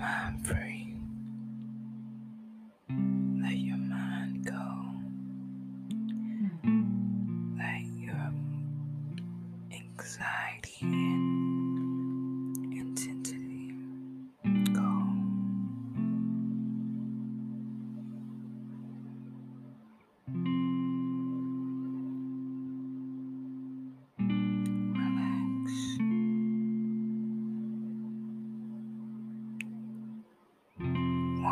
I'm 0.00 0.38
free. 0.38 0.67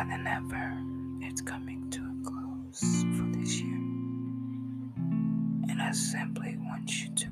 More 0.00 0.08
than 0.08 0.26
ever, 0.26 0.78
it's 1.20 1.42
coming 1.42 1.90
to 1.90 2.00
a 2.00 2.24
close 2.24 3.04
for 3.18 3.38
this 3.38 3.60
year. 3.60 3.76
And 5.68 5.76
I 5.78 5.90
simply 5.92 6.56
want 6.58 7.02
you 7.02 7.14
to 7.16 7.26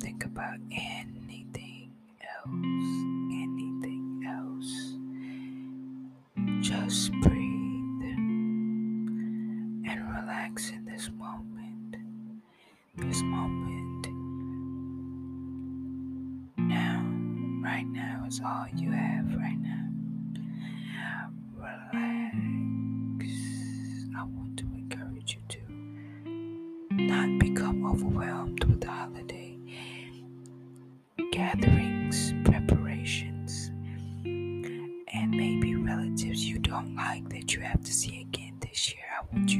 Think 0.00 0.24
about 0.24 0.58
anything 0.70 1.92
else. 2.22 2.88
Anything 3.32 4.24
else. 4.26 4.96
Just 6.60 7.12
breathe 7.22 8.02
and 9.86 10.00
relax 10.14 10.70
in 10.70 10.84
this 10.84 11.10
moment. 11.16 11.96
This 12.96 13.22
moment. 13.22 14.06
Now, 16.56 17.02
right 17.62 17.86
now 17.86 18.24
is 18.28 18.40
all 18.44 18.66
you 18.76 18.90
have 18.90 19.34
right 19.34 19.58
now. 19.58 19.88
Relax. 21.56 23.32
I 24.16 24.24
want 24.24 24.56
to 24.58 24.64
encourage 24.74 25.34
you 25.36 25.40
to 25.48 25.58
not 26.92 27.38
become 27.38 27.84
overwhelmed 27.86 28.64
with 28.64 28.80
the 28.80 28.90
gatherings, 31.60 32.32
preparations, 32.44 33.70
and 34.24 35.30
maybe 35.30 35.74
relatives 35.74 36.44
you 36.44 36.58
don't 36.58 36.94
like 36.94 37.28
that 37.30 37.54
you 37.54 37.60
have 37.60 37.82
to 37.82 37.92
see 37.92 38.20
again 38.20 38.56
this 38.60 38.92
year. 38.92 39.04
I 39.20 39.24
want 39.34 39.50
you 39.52 39.57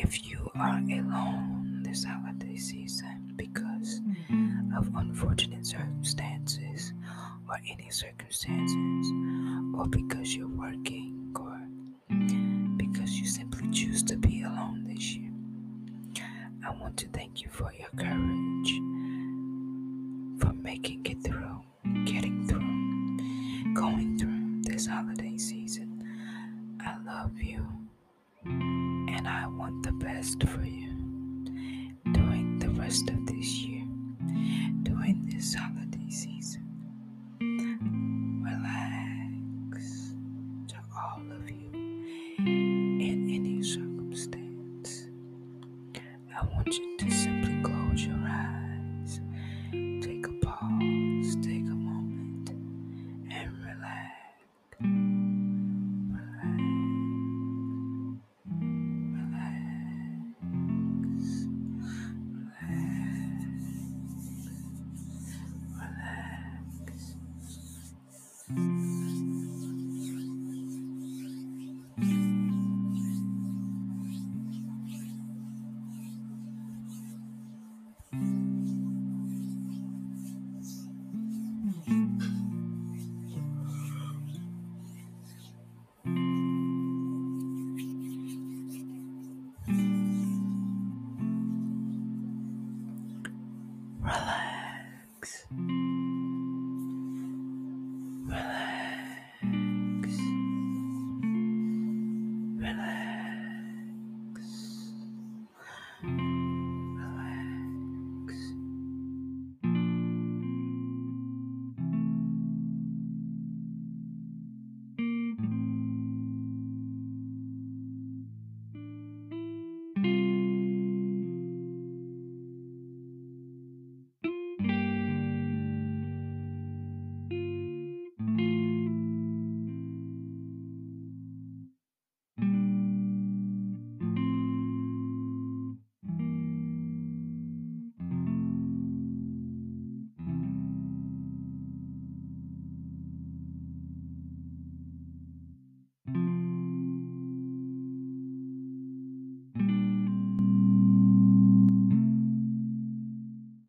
If 0.00 0.30
you 0.30 0.48
are 0.54 0.78
alone 0.78 1.82
this 1.82 2.04
holiday 2.04 2.56
season 2.56 3.32
because 3.34 4.00
of 4.76 4.88
unfortunate 4.94 5.66
circumstances 5.66 6.92
or 7.48 7.56
any 7.68 7.90
circumstances, 7.90 9.12
or 9.76 9.88
because 9.88 10.36
you're 10.36 10.46
working, 10.46 11.34
or 11.34 11.60
because 12.76 13.18
you 13.18 13.26
simply 13.26 13.68
choose 13.70 14.04
to 14.04 14.16
be 14.16 14.42
alone 14.44 14.84
this 14.86 15.16
year, 15.16 15.32
I 16.64 16.70
want 16.80 16.96
to 16.98 17.08
thank 17.08 17.42
you 17.42 17.48
for 17.50 17.72
your 17.72 17.88
courage, 17.96 18.70
for 20.40 20.52
making 20.62 21.04
it 21.06 21.24
through, 21.24 21.37
want 29.68 29.82
the 29.82 29.92
best 29.92 30.42
for 30.44 30.64
you. 30.64 30.88
During 32.12 32.58
the 32.58 32.70
rest 32.70 33.10
of 33.10 33.26
this 33.26 33.64
year, 33.64 33.67